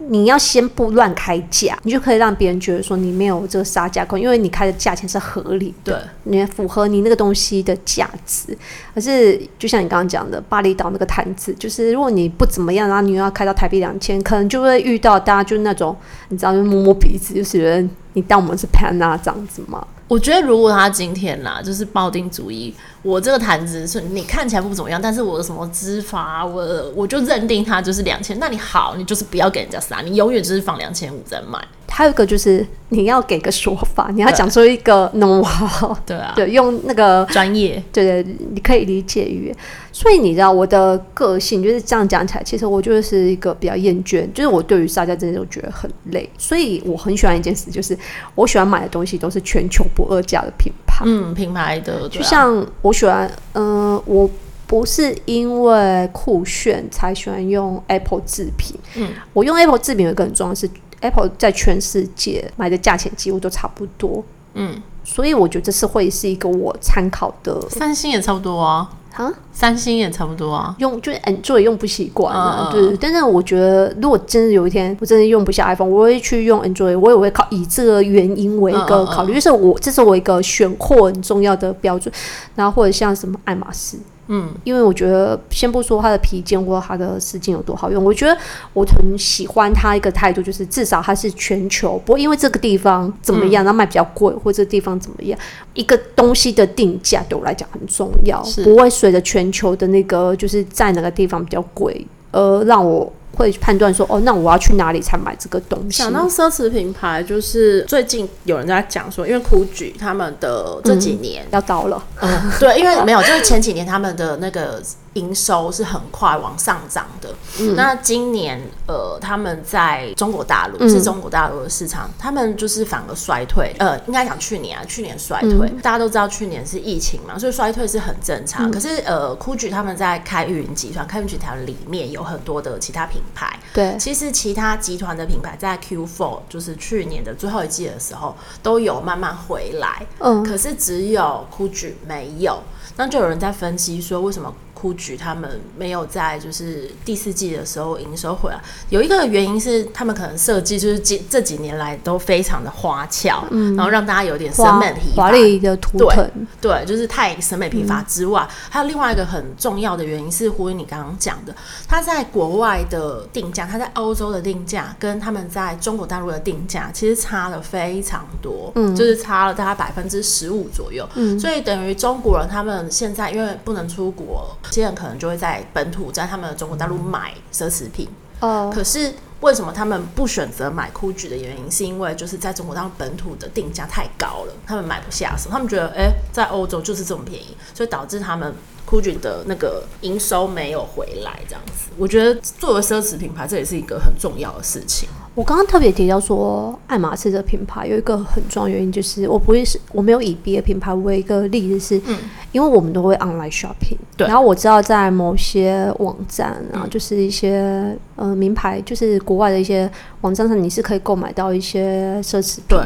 [0.09, 8.57] 你要先不乱开价，你就可以让别人觉得说你没有这个杀价功，因为你开的价钱是合理的，对，你符合你那个东西的价值。
[8.93, 15.95] 可是就像你刚刚讲的，巴厘岛那个摊子，就是如果你不怎么样，然后你又要开到台币两千，可能就会遇到大家就是那种，
[16.29, 19.85] 你知道，就摸摸鼻子，就是觉得你当我们是潘娜这样子吗？
[20.07, 22.73] 我觉得如果他今天啦，就是抱定主意。
[23.03, 28.39] 我这个坛子是你看起来不怎么样，但是我的什么织法，我我就认定它就是两千。
[28.39, 31.59] 那你好，你就是不要给人家杀，你永远就是放两千五在卖。
[31.89, 39.53] 还有一个就是你要给个说法，你要讲出一个 know-how，对啊，对，用那个专业，对对，你可以理解于。
[39.91, 46.27] 所以你知道我的个性就是这样讲起来，其实我就是一个比较厌倦，就是我对于杀价真的都觉得很累。
[46.35, 47.95] 所以我很喜欢一件事，就是
[48.33, 54.29] 我喜欢买的东西都是全球不二价的品牌，嗯，品牌的，就像我喜欢，嗯、呃，我
[54.67, 60.69] 不是因为酷炫才喜欢用 Apple 制品，嗯，我用 Apple 制品有一个很重要的是。
[61.03, 67.59] Apple 在全世界买的价钱几乎都差不多，嗯，所以我觉得这是会是一个我参考的。
[67.69, 72.97] 三星也差不多啊，啊，三星也差不多啊，用就是 Android 用不习惯啊，对，对。
[72.97, 82.13] 但是我觉得，如果真的有一天我真的用不下 iPhone，我会去用 Android，我也会考以这个原因为一个考虑，就是我这是我一个选货很重要的标准。
[82.55, 83.97] 然后或者像什么爱马仕。
[84.27, 88.37] 嗯，因为我觉得，先不说它的皮件或它的丝巾有多好用，我觉得
[88.73, 95.37] 我很喜欢它一个态度，就是至少它是全球，不会因为这个地方怎么样，然后卖比较贵，或者这个地方怎么样，
[95.73, 103.11] 一个东西的定价对我来讲很重要，不会随着全球的那个就是在哪个地方比较贵，而让我。
[103.35, 105.97] 会判断说，哦，那我要去哪里才买这个东西？
[105.97, 114.81] 想到奢侈品牌，就是最近有人在讲说，因为 GUCCI 他们的这几年、嗯、要到了，嗯，对，因为没有，就是前几年他们的那个。
[115.13, 117.33] 营收是很快往上涨的。
[117.59, 123.75] 嗯、那今年，呃，他们在中国大陆、嗯、是中国大陆的市场，他们就是反而衰退。
[123.79, 125.69] 呃，应该讲去年啊，去年衰退。
[125.69, 128.69] 嗯、大家都知道去年是疫情嘛，所以衰退是很正常。
[128.69, 133.59] 嗯、可是，呃，GUCCI 他们在开云集团，开云集团里面有很多的其他品牌。
[133.73, 140.05] 对，其实其他集团的品牌在 Q4，就是去年的最后一季的时候，都有慢慢回来。
[140.19, 142.61] 嗯，可是只有 GUCCI 没有。
[142.97, 161.55] 那就有人在分析说，为什么？，GUCCI 他们没有在就是第四季的时候营收回来，有一个原因是他们可能设计就是这这几年来都非常的花俏，嗯，然后让大家有点审美疲乏，华丽的图腾，对，就是太审美疲乏之外，嗯，还有另外一个很重要的原因是呼应你刚刚讲的，
[161.87, 178.07] 他在国外的定价，他在欧洲的定价跟他们在中国大陆的定价其实差了非常多，嗯，就是差了大概百分之十五左右，嗯，所以等于中国人他们现在因为不能出国，有些人可能就会在本土在他们的中国大陆买奢侈品，
[178.39, 188.53] 哦，可是为什么他们不选择买 GUCCI 的原因，是因为就是在中国大陆本土的定价太高了，他们买不下手，他们觉得哎、欸，在欧洲就是这么便宜，所以导致他们。
[189.01, 195.07] GUCCI 的那个营收没有回来，这样子，我觉得作为奢侈品牌，这也是一个很重要的事情。
[195.35, 202.15] 我刚刚特别提到说，爱马仕这个品牌有一个很重要原因，就是我不会是我没有以别的品牌为一个例子，是，嗯，
[202.51, 209.89] 因为我们都会 online shopping，对，然后我知道在某些网站，然后就是一些呃名牌，就是国外的一些
[210.21, 212.65] 网站上，你是可以购买到一些奢侈品。
[212.67, 212.79] 对，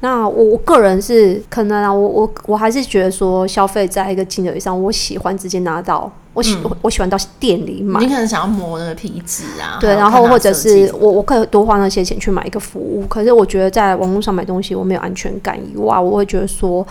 [0.00, 6.10] 那我我个人是可能啊，我我我还是觉得说，消费在一个金额以上，我喜欢直接拿到。
[6.34, 16.86] 我喜、嗯、我喜欢到店里买，你可能想要磨那个皮质啊，对，然后或者是我我可以多花那些钱去买一个服务，可是我觉得在网络上买东西我没有安全感以外，我会觉得说。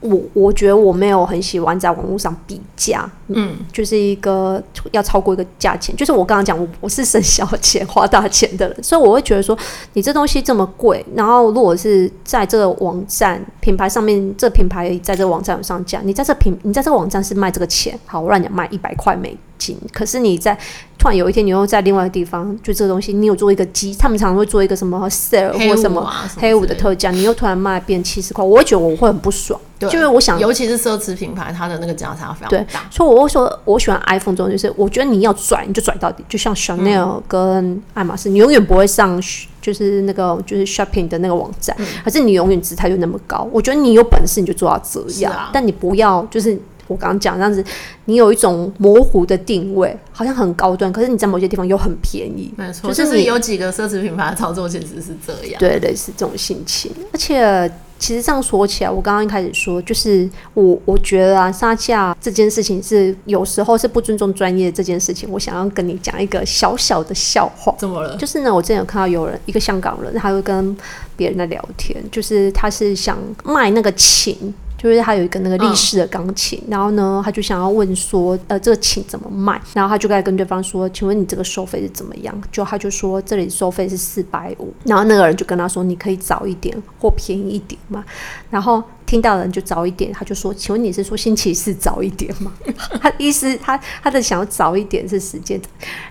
[0.00, 9.56] 我我觉得我没有很喜欢在网络上比价，嗯，就是一个要超过一个价钱，就是我刚刚讲，我不是省小钱花大钱的人，所以我会觉得说，
[9.94, 20.56] 你这东西这么贵，然后如果是在这个网站品牌上面，这品牌在这个网站有上架，你在这品你在这个网站是卖这个钱，好，我让你卖一百块美金，可是你在
[20.98, 29.60] 突然有一天你又在另外一个地方，就这个东西你有做一个机，他们常常会做一个什么 sale 或什么黑五的特价，你又突然卖变七十块，我会觉得我会很不爽。
[29.78, 32.48] 对，就是我想，尤其是奢侈品牌，它的那个价差非常大。
[32.48, 36.24] 对，所以我会说，我喜欢 iPhone 这种，就是我觉得你要拽，你就拽到底。
[36.28, 39.20] 就像 Chanel 跟爱马仕，嗯，你永远不会上，
[39.60, 43.46] 就是那个就是 shopping 的那个网站，嗯，可是你永远姿态就那么高。
[43.52, 47.64] 我觉得你有本事，你就做到这样，啊，但你不要就是我刚刚讲这样子，
[48.06, 52.52] 你有一种模糊的定位，好像很高端，可是你在某些地方又很便宜。
[52.56, 57.70] 没错，就是有几个奢侈品牌的操作其实是这样，对，类似这种心情，而且。
[57.98, 65.26] 其实这样说起来，我刚刚一开始说，就是我我觉得啊，杀价这件事情是有时候是不尊重专业这件事情。
[65.32, 67.74] 我想要跟你讲一个小小的笑话。
[67.78, 68.14] 怎么了？
[68.18, 70.76] 就是呢，我之前有看到有人，一个香港人，他会跟
[71.16, 74.52] 别人在聊天，就是他是想卖那个琴。
[74.90, 79.60] 就是他有一个那个立式的钢琴，嗯，然后呢，他就想要问说，呃，这个琴怎么卖？
[79.74, 82.34] 然后他就该跟对方说，请问你这个收费是怎么样？
[82.52, 88.04] 就他就说这里收费是四百五，然后那个人就跟他说，你可以早一点或便宜一点嘛。
[88.50, 92.52] 然后听到的人就早一点，他就说，请问你是说星期四早一点吗？
[93.02, 95.60] 他意思他他的想要早一点是时间，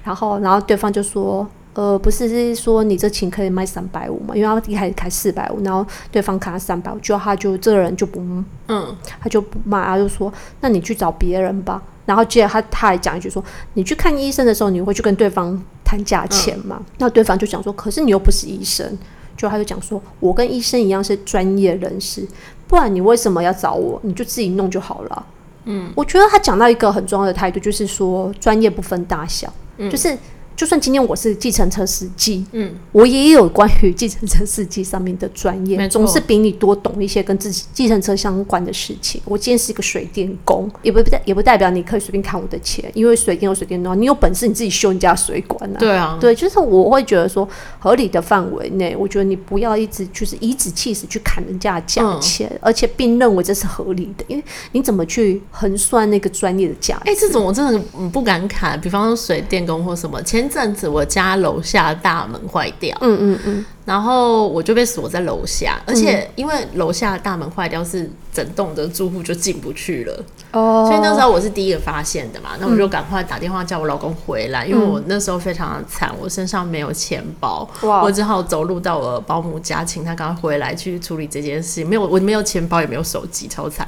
[0.04, 1.48] 然后然后对方就说。
[1.76, 4.34] 呃，不是，是说你这琴可以卖三百五嘛？
[4.34, 8.22] 因为他一开始开四百五，然后对方开三百五，就他就这个人就不，
[8.70, 11.84] 嗯，他就不卖，他就说，那你去找别人吧。
[12.06, 16.78] 然后接着他他还讲一句说，你去看医生的时候，你会去跟对方谈价钱嘛？
[16.80, 18.98] 嗯、那对方就讲说，可是你又不是医生，
[19.36, 22.26] 就他就讲说，我跟医生一样是专业人士，
[22.70, 24.00] 不然你为什么要找我？
[24.04, 25.26] 你就自己弄就好了。
[25.66, 30.18] 嗯，我觉得他讲到一个很重要的态度，就是说专业不分大小，嗯、就是。
[30.56, 39.22] 就算今天我是计程车司机，嗯，我也有关于计程车司机上面的专业，总是比你多懂一些跟自己计程车相关的事情。
[39.26, 45.78] 我今天是一个水电工，也不代也不代表你可以随便砍我的钱，因为水电有水电的话，你有本事你自己修人家水管啊。
[45.78, 47.48] 对啊，对，就是我会觉得说
[47.80, 57.02] 合理的范围内，我觉得你不要一直就是颐指气使去砍人家的价钱，嗯，而且并认为这是合理的，因为你怎么去衡算那个专业的价？
[57.06, 60.45] 哎，这种我真的不敢砍，比方说水电工或什么钱。
[60.46, 83.88] 前阵子我家楼下大门坏掉，嗯嗯嗯，然后我就被锁在楼下，而且因为楼下大门坏掉，是整栋的住户就进不去了，哦，所以那时候我是第一个发现的嘛，那我就赶快打电话叫我老公回来，因为我那时候非常的惨，我身上没有钱包，我只好走路到我保姆家，请他赶快回来去处理这件事，没有，我没有钱包，也没有手机，超惨。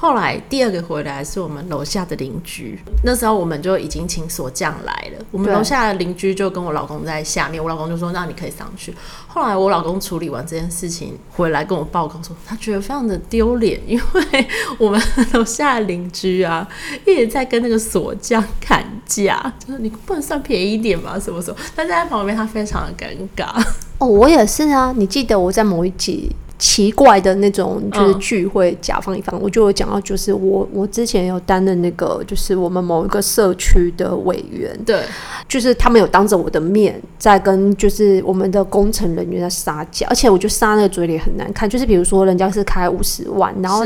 [0.00, 5.22] 后来第二个回来是我们楼下的邻居，那时候我们就已经请锁匠来了。
[5.30, 8.94] 我们楼下的邻居就跟我老公在下面，我老公就说：“那你可以上去。”
[9.28, 14.98] 后来我老公处理完这件事情回来跟我报告说，他觉得非常的丢脸，因为我们
[15.34, 16.66] 楼下的邻居啊
[17.06, 21.20] 一直在跟那个锁匠砍价，就是你不能算便宜一点吗？
[21.20, 21.56] 什么什么？
[21.76, 23.62] 但在他旁边他非常的尴尬。
[23.98, 26.34] 哦，我也是啊，你记得我在某一集。
[26.60, 35.02] 奇怪的那种就是聚会甲方乙方，嗯、我就有讲到，就是我我之前有担任那个，就是我们某一个社区的委员，对，
[35.48, 43.82] 就是他们有当着我的面在跟就是我们的工程人员在撒娇，而且我觉得杀那个嘴脸很难看，就是比如说人家是开五十万，然后。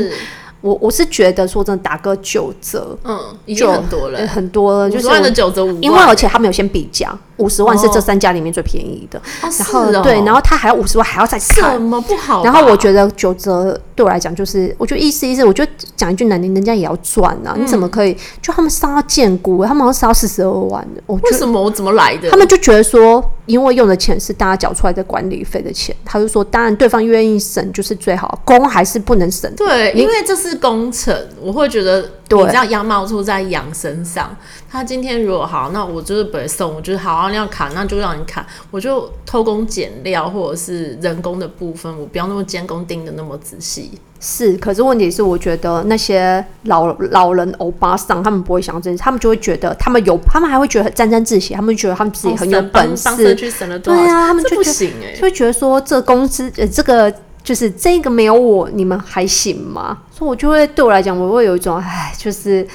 [0.65, 12.43] 我我是觉得说真的，打个九折，嗯，已经很多了，很多了，就是万的九折五万，因为而且他们有先比价，五十万是这三家里面最便宜的，哦、然后、哦、对，然后他还要五十万还要再看，什么不好？
[12.43, 18.17] 然后我觉得九折对我来讲就是，我觉得意思意思，我觉得讲一句难听，人家也要赚啊，嗯、你怎么可以？
[18.41, 21.61] 就他们杀到见骨，他们要杀到四十二万的，我为什么？
[21.61, 22.31] 我怎么来的？
[22.31, 31.15] 他们就觉得说，因为用的钱是大家缴出来的管理费的钱，他就说，当然对方愿意省就是最好，公还是不能省，对，因为这是工程。
[31.41, 34.35] 我会觉得，你这样羊毛出在羊身上。
[34.69, 38.45] 他今天如果好，那我就是不会送，我就是好好要砍，那就让你砍。
[38.71, 43.91] 我就偷工减料，或者是人工的部分，我不要那么监工盯的那么仔细。
[44.19, 53.07] 是，可是问题是，我觉得那些老老人欧巴桑，他们不会想这些，他们就会觉得他们有，他们还会觉得沾沾自喜，他们觉得他们自己很有本事。
[53.07, 57.13] 哦、对啊，他们就不行哎、欸，就会觉得说这公司呃这个。
[57.45, 59.99] 就是这个没有我，你们还行吗？
[60.11, 62.67] 所以，我就会对我来讲，我会有一种唉，就是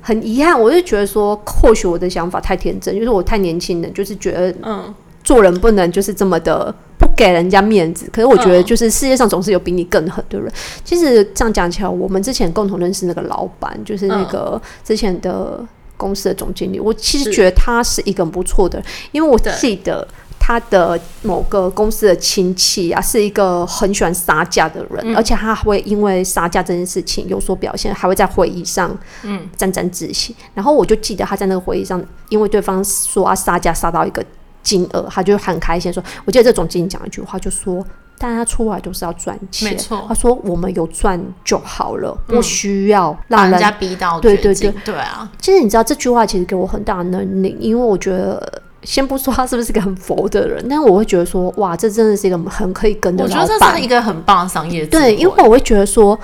[0.00, 0.60] 很遗憾。
[0.60, 8.10] 我就觉得说，或许我的想法太天真，就是我太年轻了，就是觉得嗯，做人不能就是这么的不给人家面子。
[8.12, 10.48] 可是我觉得，就是世界上总是有比你更狠的人。
[10.48, 10.52] 嗯、
[10.84, 15.64] 其实这样讲起来，我们之前共同认识那个老板，就是那个之前的
[15.96, 20.08] 公司的总经理，我其实觉得他是一个很不错的，因为我记得。
[20.44, 28.90] 他的某个公司的亲戚啊，是一个很喜欢杀价的人，嗯、而且他会因为杀价这件事情有所表现，还会在会议上
[29.22, 30.34] 嗯沾沾自喜。
[30.52, 34.24] 然后我就记得他在那个会议上，因为对方说要杀价杀到一个
[34.64, 37.84] 金额，他就很开心说：“我记得这总经理讲一句话，就说，
[38.18, 40.04] 但他出来都是要赚钱，没错。
[40.08, 45.30] 他说我们有赚就好了，不需要让人，人家逼到对对对对啊。
[45.40, 48.61] 其实你知道这句话其实给我很大的能力，因为我觉得。
[48.82, 53.42] 先不说他是不是个很佛的人， 但我会觉得说，哇，这真的是一个很可以跟的老板。
[53.42, 54.84] 我觉得这是一个很棒的商业。
[54.86, 56.18] 对，因为我会觉得说，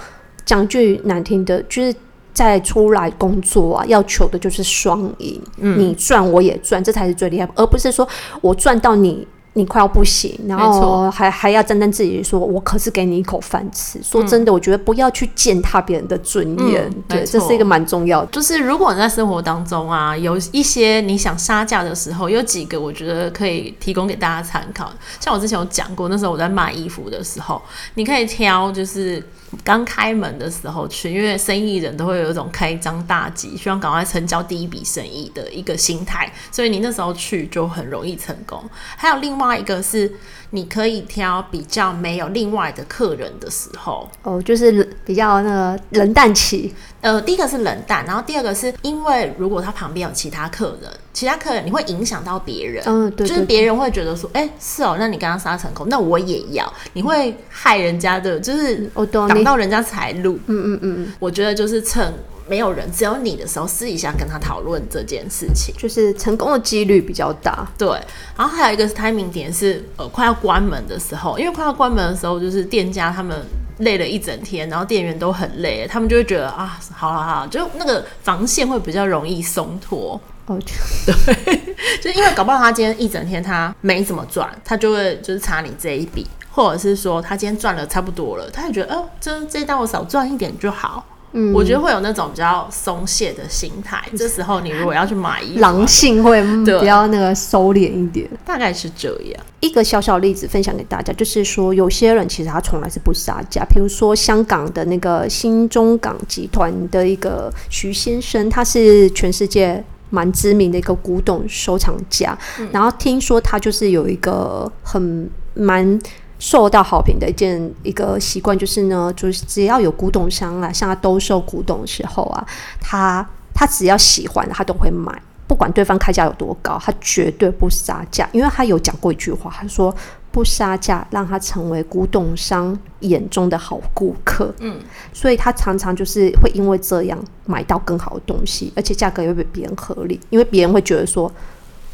[0.44, 1.94] 讲句难听的，就是
[2.33, 8.07] 在出来工作啊，要求的就是双赢，嗯、你赚我也赚，这才是最厉害，而不是说
[8.40, 9.27] 我赚到你。
[9.59, 14.01] 你快要不行，然后还还要沾沾自己说，我可是给你一口饭吃。
[14.03, 18.29] 说真的，我觉得不要去践踏别人的尊严，嗯、对，这是一个蛮重要的。
[18.29, 24.90] 就是如果你在生活当中啊，有一些你想杀价的时候，有几个我觉得可以提供给大家参考。
[25.18, 27.61] 像我之前有讲过，那时候我在卖衣服的时候，
[27.94, 29.21] 你可以挑就是。
[29.65, 38.63] 刚开门的时候去，因为生意人都会有一种开张大吉，希望赶快成交第一笔生意的一个心态，所以你那时候去就很容易成功。
[38.97, 40.13] 还有另外一个是，
[40.51, 46.75] 你可以挑比较没有另外的客人的时候，哦，就是比较那个冷淡期。
[47.01, 62.13] 呃，第一个是冷淡，然后第二个是因为如果他旁边有其他客人，其他客人你会影响到别人，嗯，对，就是别人会觉得说，哎、欸，是哦，那你刚刚杀成功，那我也要，你会害人家的，就是挡到人家财路，嗯嗯嗯，我觉得就是趁
[62.49, 67.89] 没有人，只有你的时候，私底下跟他讨论这件事情，就是成功的几率比较大，对。
[68.37, 73.37] 然后还有一个是 timing 点是，呃，快要关门的时候，因为快要关门的时候，就是店家他们。
[73.79, 80.21] 累了一整天，然后店员都很累，他们就会觉得啊，好了好了，就那个防线会比较容易松脱。
[80.47, 80.59] 哦，
[81.07, 91.07] 对，就因为搞不好他今天一整天他没怎么赚，他就会就是差你这一笔，或者是说他今天赚了差不多了，他也觉得哦，这这一单我少赚一点就好。
[91.33, 94.03] 嗯，我觉得会有那种比较松懈的心态。
[94.17, 99.41] 这时候你如果要去买衣服，狼性会比较那个收敛一点，大概是这样。
[99.61, 103.64] 一个小小例子分享给大家，就是说有些人其实他从来是不杀价。
[103.64, 112.37] 比如说香港的那个新中港集团的一个徐先生，他是全世界蛮知名的一个古董收藏家。
[112.59, 115.99] 嗯，然后听说他就是有一个很蛮。
[116.38, 122.46] 受到好评的一件一个习惯就是呢，就是只要有古董商来向他兜售古董的时候啊，
[122.81, 129.92] 他他只要喜欢他都会买，不管对方开价有多高，他绝对不杀价，因为他有讲过一句话，他说
[130.31, 134.55] 不杀价让他成为古董商眼中的好顾客。
[134.61, 134.79] 嗯，
[135.12, 141.33] 所以他常常就是会因为这样买到更好的东西，而且价格也会比别人合理，因为别人会觉得说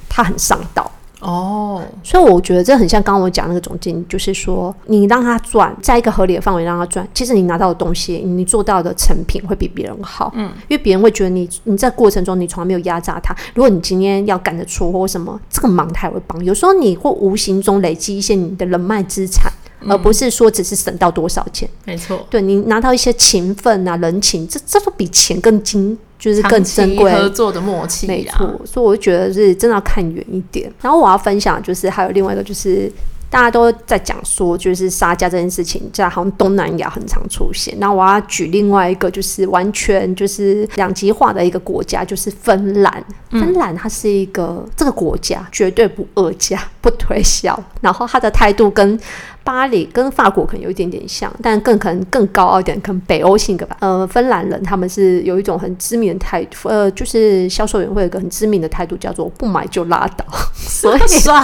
[0.07, 0.91] 他很上道。
[1.25, 10.31] 哦，所以我觉得这很像刚刚我讲那个总经理，就是说你让他赚，在一个合理的范围让他赚，其实你拿到的东西，你做到的成品会比别人好。
[10.37, 13.35] 嗯，因为别人会觉得你你在过程中你从来没有压榨他。
[13.55, 16.45] 如果你今天要赶着出货或什么，这个忙他也会帮。
[16.45, 21.67] 有时候你会无形中累积一些你的人脉资产，嗯、而不是说只是省到多少钱。
[21.87, 27.13] 没错，对你拿到一些情分啊、人情，这这都比钱更精，就是更珍贵。
[27.13, 28.61] 合作的默契，没错。
[28.65, 30.73] 所以我就觉得是真的要看远一点。
[30.81, 32.91] 然后我要分享就是还有另外一个就是。
[33.35, 37.75] 大家都在讲说，就是杀价这件事情，在好像东南亚很常出现。
[37.81, 43.05] 那我要举另外一个，就是完全就是两极化的一个国家，就是芬兰。
[43.33, 48.97] 嗯、 芬兰它是一个这个国家绝对不恶价、不推销，然后它的态度跟
[49.43, 53.77] 巴黎、跟法国可能有一点点像，但更可能更高傲一点，可能北欧性格吧。
[53.81, 60.25] 呃，芬兰人他们是有一种很知名的态度，呃，就是销售员会有一个很知名的态度，叫做不买就拉倒。
[60.55, 61.43] 所以帅。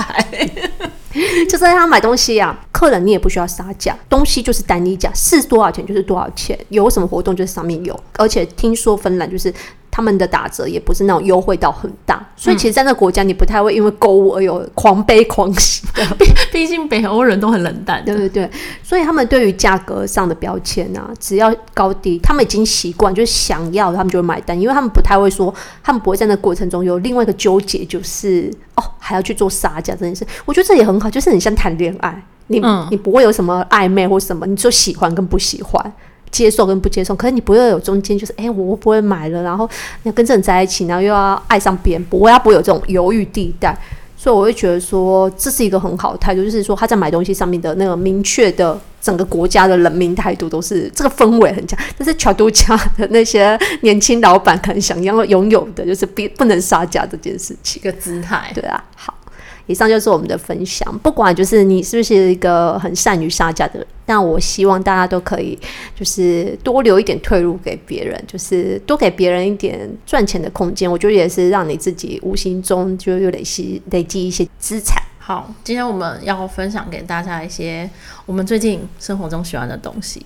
[1.48, 9.52] 就是他买东西啊，客人你也不需要杀价，东西就是单一价，是多少钱就是多少钱，有什么活动就是上面有，而且听说芬兰就是。
[9.90, 15.84] 他们的打折也不是那种优惠到很大，所以其实，在那国家你不太会因为购物而有狂悲狂喜。
[16.16, 18.50] 毕毕竟北欧人都很冷淡，对对对。
[18.82, 30.24] 所以他们对于价格上的标签啊，只要高低，他们已经习惯，就是想要他们就会买单，因为他们不太会说，他们不会在那过程中有另外一个纠结，就是哦还要去做杀价这件事。
[30.44, 35.92] 我觉得这也很好，就是很像谈恋爱，你、嗯、你不会有什么暧昧或什么，你就喜欢跟不喜欢。
[36.30, 39.68] 接受跟不接受，可是你不要有中间，就是哎、欸，我不会买了，然后
[40.04, 43.76] 要跟这人在一起，然后又要爱上别人，不会，他不会有这种犹豫地带，
[44.16, 59.14] 所以我会觉得说这是一个很好的态度，就是说他在买东西上面的那个明确的整个国家的人民态度都是这个氛围很强，但是乔都家的那些年轻老板可能想要拥有的就是不不能杀价这件事情，一个姿态，对啊，好。
[59.70, 60.98] 以上就是我们的分享。
[60.98, 65.56] 不管就是你是不是一个很善于杀价的人，但我希望大家都可以
[65.94, 70.90] 就是多留一点退路给别人，就是多给别人一点赚钱的空间。
[70.90, 75.00] 我觉得也是让你自己无形中就有累积累积一些资产。
[75.18, 77.88] 好，今天我们要分享给大家一些
[78.26, 80.20] 我们最近生活中喜欢的东西。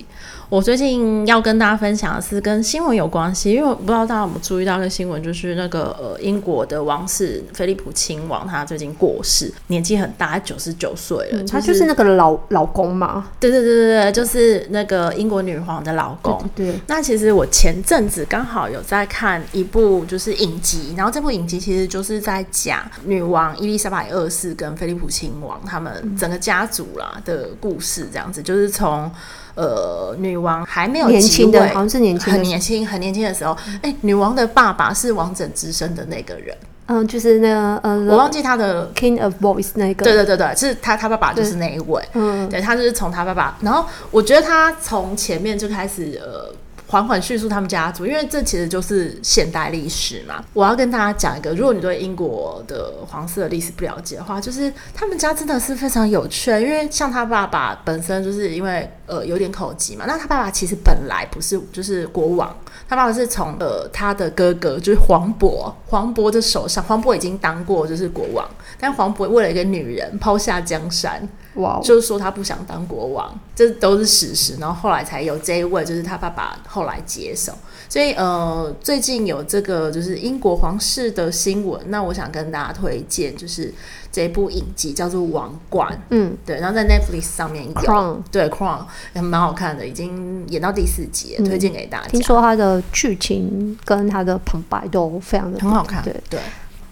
[0.49, 11.43] 我最近要跟大家分享的是跟新闻有关系，因为我不知道大家有没有注意到一个新闻，就是那个呃英国的王室菲利普亲王，他最近过世，年纪很大，九十九岁了。
[11.45, 13.27] 他就是那个老老公嘛？
[13.39, 16.39] 对对对对对，就是那个英国女皇的老公。
[16.55, 16.79] 对，对。
[16.87, 29.11] 那其实我前阵子刚好有在看一部就是影集，然后这部影集其实就是在讲女王伊丽莎白二世跟菲利普亲王他们整个家族啦的故事，这样子，就是从。
[29.55, 36.55] 呃，女王还没有年轻的，好像是年轻，很年轻，很年轻的时候，哎、欸，女王的爸爸是王者之身的那个人，
[36.87, 46.53] 嗯，就是那个，呃，我忘记他的 King of Voice 那个，对对对对，是他他爸爸就是那一位，嗯，对，他就是从他爸爸，然后我觉得他从前面就开始，呃。
[46.95, 50.41] 缓缓叙述他们家族，因为这其实就是现代历史嘛。
[50.53, 56.49] 我要跟大家讲一个，如果你对英国的皇室的历史不了解的话，就是他们家真的是非常有趣。
[56.51, 62.55] 因为像他爸爸本身就是因为呃有点口疾嘛，那他爸爸其实本来不是就是国王，
[62.87, 71.27] 他爸爸是从呃他的哥哥就是黄渤，黄渤的手上，黄渤已经当过就是国王，但黄渤为了一个女人抛下江山。
[71.55, 71.81] Wow.
[71.81, 74.57] 就是说他不想当国王，这都是事实。
[74.59, 77.53] 然后后来才有这一位，就是他爸爸后来接手。
[77.87, 83.73] 所以呃，最近有这个就是英国皇室的新闻，那我想跟大家推荐就是
[84.11, 85.89] 这部影集叫做《王冠》。
[86.09, 86.59] 嗯，对。
[86.59, 88.83] 然后在 Netflix 上面有，Crown，对，Crown
[89.13, 92.07] 也蛮好看的，已经演到第四集，推荐给大家。
[92.09, 96.39] 听说它的剧情跟它的旁白都非常的很好看，对对。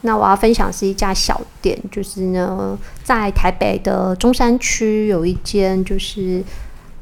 [0.03, 6.43] 那我要分享是一家小店，就是呢，在台北的中山区有一间，就是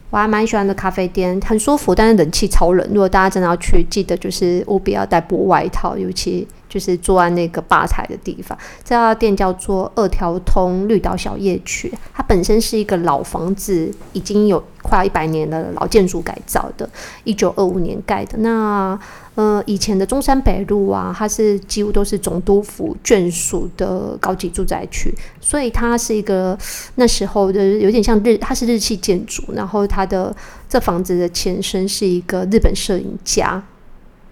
[0.09, 2.87] 我还蛮喜欢的咖啡店，很舒服，但是冷气超冷。
[2.89, 6.47] 如果大家真的要去，记得就是务必要带薄外套，尤其。
[6.71, 11.93] 就是坐在那个吧台的地方，这家店叫做二条通绿岛小夜曲。
[12.13, 16.89] 它本身是一个老房子，已经有快要一百年的老建筑改造的，
[17.25, 18.37] 一九二五年盖的。
[18.37, 18.97] 那
[19.35, 26.57] 呃，以前的中山北路啊，它是几乎都是总督府眷属的高级住宅区，所以它是一个
[26.95, 29.41] 那时候的有点像日，它是日系建筑。
[29.53, 30.35] 然后它的
[30.67, 33.63] 这房子的前身是一个日本摄影家。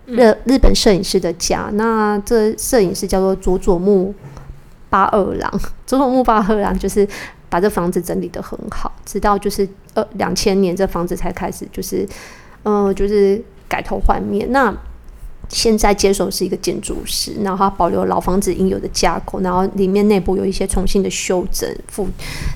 [0.05, 4.11] 日日本摄影师的家，那这摄影师叫做佐佐木
[4.89, 5.59] 八二郎。
[5.85, 7.07] 佐佐木八二郎就是
[7.47, 12.07] 把这房子整理得很好，直到就是呃两千年这房子才开始就是
[12.63, 14.51] 呃就是改头换面。
[14.51, 14.75] 那
[15.49, 22.07] 现在接手是一个建筑师，然后他保留老房子应有的架构，然后里面内部有一些重新的修整，复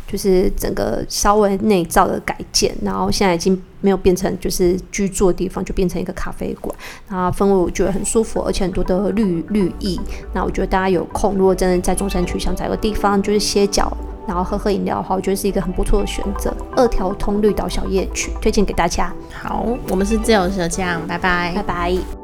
[0.08, 6.74] 就是整个稍微内造的改建，然后现在已经没有变成就是居住的地方，就变成一个咖啡馆。
[7.10, 10.00] 然后氛围我觉得很舒服，而且很多的绿绿意。
[10.34, 13.92] 那我觉得大家有空，如果真的在中山区想找个地方就是歇脚
[14.28, 16.56] 然后喝喝饮料的话，我觉得是一个很不错的选择。
[16.76, 19.14] 二条通绿岛小夜曲推荐给大家。
[19.34, 22.23] 好，我们是自由舌酱，拜拜，拜拜。